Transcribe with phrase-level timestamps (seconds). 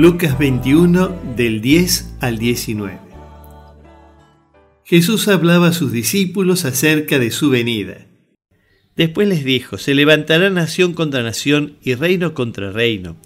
[0.00, 2.98] Lucas 21 del 10 al 19.
[4.82, 8.06] Jesús hablaba a sus discípulos acerca de su venida.
[8.96, 13.18] Después les dijo, se levantará nación contra nación y reino contra reino.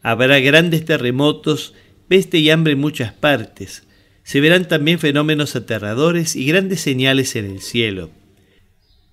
[0.00, 1.74] Habrá grandes terremotos,
[2.06, 3.82] peste y hambre en muchas partes.
[4.22, 8.12] Se verán también fenómenos aterradores y grandes señales en el cielo.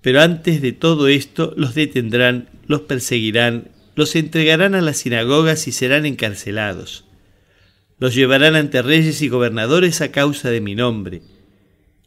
[0.02, 5.72] Pero antes de todo esto los detendrán, los perseguirán los entregarán a las sinagogas y
[5.72, 7.06] serán encarcelados.
[7.98, 11.22] Los llevarán ante reyes y gobernadores a causa de mi nombre.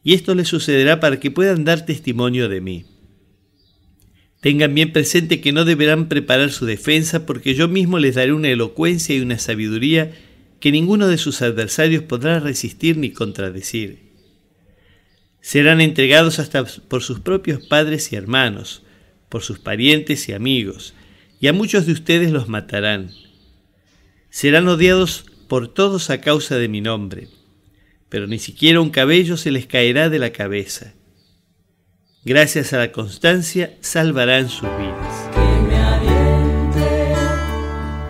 [0.03, 2.86] Y esto les sucederá para que puedan dar testimonio de mí.
[4.39, 8.50] Tengan bien presente que no deberán preparar su defensa porque yo mismo les daré una
[8.50, 10.11] elocuencia y una sabiduría
[10.59, 14.09] que ninguno de sus adversarios podrá resistir ni contradecir.
[15.41, 18.83] Serán entregados hasta por sus propios padres y hermanos,
[19.28, 20.94] por sus parientes y amigos,
[21.39, 23.11] y a muchos de ustedes los matarán.
[24.29, 27.27] Serán odiados por todos a causa de mi nombre,
[28.09, 30.93] pero ni siquiera un cabello se les caerá de la cabeza.
[32.25, 35.29] Gracias a la constancia salvarán sus vidas.
[35.33, 37.15] Que me aliente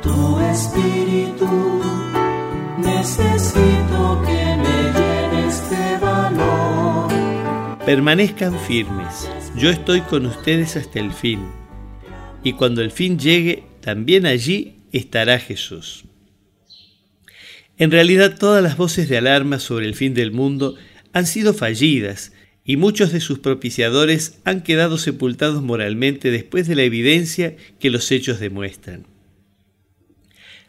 [0.02, 1.81] tu espíritu,
[2.80, 7.85] necesito que me llenes de valor.
[7.85, 11.59] Permanezcan firmes, yo estoy con ustedes hasta el fin
[12.44, 16.06] y cuando el fin llegue, también allí estará Jesús.
[17.78, 20.75] En realidad todas las voces de alarma sobre el fin del mundo
[21.13, 22.34] han sido fallidas
[22.66, 28.12] y muchos de sus propiciadores han quedado sepultados moralmente después de la evidencia que los
[28.12, 29.08] hechos demuestran.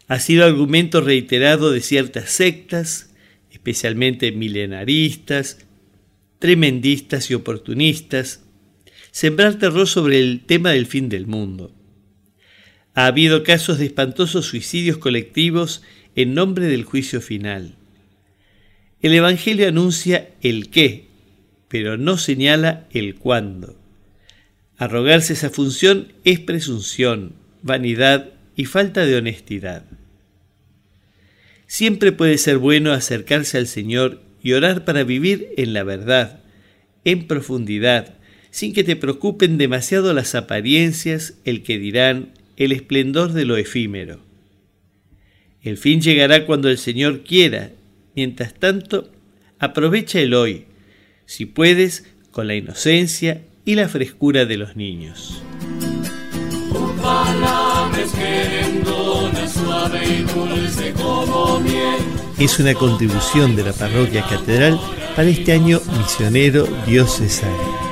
[0.07, 3.11] Ha sido argumento reiterado de ciertas sectas,
[3.51, 5.67] especialmente milenaristas,
[6.39, 8.45] tremendistas y oportunistas,
[9.11, 11.73] sembrar terror sobre el tema del fin del mundo.
[12.95, 15.83] Ha habido casos de espantosos suicidios colectivos
[16.17, 17.77] en nombre del juicio final.
[19.01, 21.07] El Evangelio anuncia el qué,
[21.69, 23.77] pero no señala el cuándo.
[24.77, 29.85] Arrogarse esa función es presunción, vanidad y falta de honestidad.
[31.67, 36.41] Siempre puede ser bueno acercarse al Señor y orar para vivir en la verdad,
[37.05, 38.20] en profundidad,
[38.51, 44.21] sin que te preocupen demasiado las apariencias, el que dirán, el esplendor de lo efímero.
[45.63, 47.71] El fin llegará cuando el Señor quiera.
[48.17, 49.11] Mientras tanto,
[49.59, 50.65] aprovecha el hoy,
[51.27, 55.43] si puedes, con la inocencia y la frescura de los niños.
[62.39, 64.81] Es una contribución de la parroquia catedral
[65.15, 67.90] para este año misionero diocesano.